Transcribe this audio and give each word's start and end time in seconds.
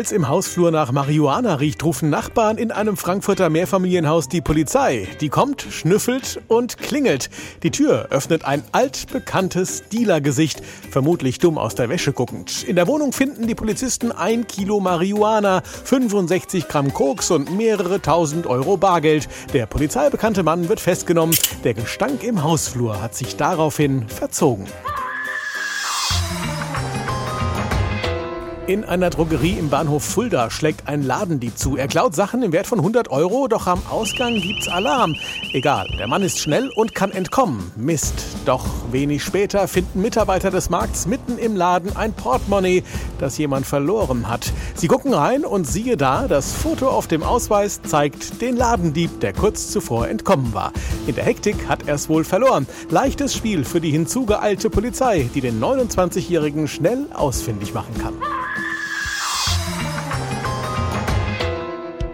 Es 0.00 0.10
im 0.10 0.28
Hausflur 0.28 0.70
nach 0.70 0.90
Marihuana 0.90 1.56
riecht, 1.56 1.84
rufen 1.84 2.08
Nachbarn 2.08 2.56
in 2.56 2.70
einem 2.72 2.96
Frankfurter 2.96 3.50
Mehrfamilienhaus 3.50 4.28
die 4.28 4.40
Polizei. 4.40 5.06
Die 5.20 5.28
kommt, 5.28 5.62
schnüffelt 5.62 6.40
und 6.48 6.78
klingelt. 6.78 7.30
Die 7.62 7.70
Tür 7.70 8.08
öffnet 8.10 8.44
ein 8.44 8.64
altbekanntes 8.72 9.88
Dealergesicht, 9.90 10.62
vermutlich 10.90 11.38
dumm 11.38 11.56
aus 11.56 11.74
der 11.74 11.88
Wäsche 11.88 12.12
guckend. 12.12 12.64
In 12.64 12.76
der 12.76 12.86
Wohnung 12.88 13.12
finden 13.12 13.46
die 13.46 13.54
Polizisten 13.54 14.12
ein 14.12 14.46
Kilo 14.46 14.80
Marihuana, 14.80 15.62
65 15.62 16.68
Gramm 16.68 16.92
Koks 16.92 17.30
und 17.30 17.56
mehrere 17.56 18.00
tausend 18.00 18.46
Euro 18.46 18.76
Bargeld. 18.76 19.28
Der 19.52 19.66
polizeibekannte 19.66 20.42
Mann 20.42 20.68
wird 20.68 20.80
festgenommen. 20.80 21.36
Der 21.64 21.74
Gestank 21.74 22.24
im 22.24 22.42
Hausflur 22.42 23.00
hat 23.00 23.14
sich 23.14 23.36
daraufhin 23.36 24.08
verzogen. 24.08 24.66
In 28.72 28.86
einer 28.86 29.10
Drogerie 29.10 29.58
im 29.58 29.68
Bahnhof 29.68 30.02
Fulda 30.02 30.50
schlägt 30.50 30.88
ein 30.88 31.02
Ladendieb 31.02 31.58
zu. 31.58 31.76
Er 31.76 31.88
klaut 31.88 32.14
Sachen 32.14 32.42
im 32.42 32.52
Wert 32.52 32.66
von 32.66 32.78
100 32.78 33.10
Euro, 33.10 33.46
doch 33.46 33.66
am 33.66 33.82
Ausgang 33.90 34.32
gibt's 34.40 34.66
Alarm. 34.66 35.14
Egal, 35.52 35.86
der 35.98 36.06
Mann 36.06 36.22
ist 36.22 36.38
schnell 36.38 36.70
und 36.74 36.94
kann 36.94 37.10
entkommen. 37.10 37.70
Mist. 37.76 38.14
Doch 38.46 38.64
wenig 38.90 39.22
später 39.24 39.68
finden 39.68 40.00
Mitarbeiter 40.00 40.50
des 40.50 40.70
Markts 40.70 41.06
mitten 41.06 41.36
im 41.36 41.54
Laden 41.54 41.94
ein 41.94 42.14
Portemonnaie, 42.14 42.82
das 43.18 43.36
jemand 43.36 43.66
verloren 43.66 44.26
hat. 44.26 44.50
Sie 44.74 44.88
gucken 44.88 45.12
rein 45.12 45.44
und 45.44 45.66
siehe 45.66 45.98
da, 45.98 46.26
das 46.26 46.54
Foto 46.54 46.88
auf 46.88 47.06
dem 47.06 47.22
Ausweis 47.22 47.82
zeigt 47.82 48.40
den 48.40 48.56
Ladendieb, 48.56 49.20
der 49.20 49.34
kurz 49.34 49.70
zuvor 49.70 50.08
entkommen 50.08 50.54
war. 50.54 50.72
In 51.06 51.14
der 51.14 51.24
Hektik 51.24 51.68
hat 51.68 51.86
er 51.86 51.96
es 51.96 52.08
wohl 52.08 52.24
verloren. 52.24 52.66
Leichtes 52.88 53.34
Spiel 53.34 53.66
für 53.66 53.82
die 53.82 53.90
hinzugeeilte 53.90 54.70
Polizei, 54.70 55.28
die 55.34 55.42
den 55.42 55.60
29-Jährigen 55.60 56.68
schnell 56.68 57.04
ausfindig 57.12 57.74
machen 57.74 57.98
kann. 57.98 58.14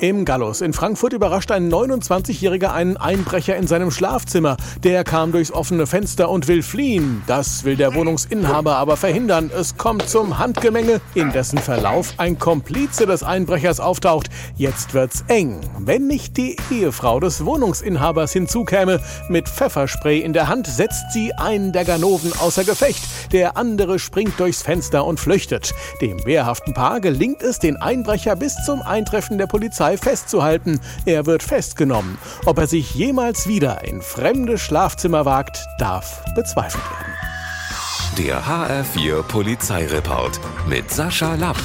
Im 0.00 0.24
Gallus 0.24 0.62
in 0.62 0.72
Frankfurt 0.72 1.12
überrascht 1.12 1.50
ein 1.50 1.70
29-Jähriger 1.70 2.72
einen 2.72 2.96
Einbrecher 2.96 3.56
in 3.56 3.66
seinem 3.66 3.90
Schlafzimmer. 3.90 4.56
Der 4.82 5.04
kam 5.04 5.30
durchs 5.30 5.52
offene 5.52 5.86
Fenster 5.86 6.30
und 6.30 6.48
will 6.48 6.62
fliehen. 6.62 7.22
Das 7.26 7.64
will 7.64 7.76
der 7.76 7.94
Wohnungsinhaber 7.94 8.76
aber 8.76 8.96
verhindern. 8.96 9.50
Es 9.54 9.76
kommt 9.76 10.08
zum 10.08 10.38
Handgemenge, 10.38 11.02
in 11.14 11.32
dessen 11.32 11.58
Verlauf 11.58 12.14
ein 12.16 12.38
Komplize 12.38 13.04
des 13.04 13.22
Einbrechers 13.22 13.78
auftaucht. 13.78 14.30
Jetzt 14.56 14.94
wird's 14.94 15.22
eng. 15.28 15.60
Wenn 15.78 16.06
nicht 16.06 16.38
die 16.38 16.56
Ehefrau 16.70 17.20
des 17.20 17.44
Wohnungsinhabers 17.44 18.32
hinzukäme, 18.32 19.00
mit 19.28 19.50
Pfefferspray 19.50 20.20
in 20.20 20.32
der 20.32 20.48
Hand 20.48 20.66
setzt 20.66 21.12
sie 21.12 21.34
einen 21.34 21.72
der 21.72 21.84
Ganoven 21.84 22.32
außer 22.38 22.64
Gefecht. 22.64 23.02
Der 23.32 23.58
andere 23.58 23.98
springt 23.98 24.40
durchs 24.40 24.62
Fenster 24.62 25.04
und 25.04 25.20
flüchtet. 25.20 25.74
Dem 26.00 26.24
wehrhaften 26.24 26.72
Paar 26.72 27.00
gelingt 27.00 27.42
es, 27.42 27.58
den 27.58 27.76
Einbrecher 27.76 28.34
bis 28.34 28.56
zum 28.64 28.80
Eintreffen 28.80 29.36
der 29.36 29.46
Polizei 29.46 29.89
Polizei 29.90 29.96
festzuhalten. 29.96 30.80
Er 31.04 31.26
wird 31.26 31.42
festgenommen. 31.42 32.18
Ob 32.46 32.58
er 32.58 32.66
sich 32.66 32.94
jemals 32.94 33.46
wieder 33.46 33.84
in 33.84 34.02
fremde 34.02 34.58
Schlafzimmer 34.58 35.24
wagt, 35.24 35.64
darf 35.78 36.22
bezweifelt 36.34 36.84
werden. 36.90 37.14
Der 38.18 38.42
HR4 38.44 39.22
Polizeireport 39.22 40.40
mit 40.68 40.90
Sascha 40.90 41.34
Lapp. 41.36 41.56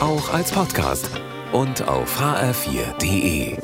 Auch 0.00 0.32
als 0.32 0.50
Podcast 0.50 1.08
und 1.52 1.86
auf 1.86 2.20
hr4.de. 2.20 3.56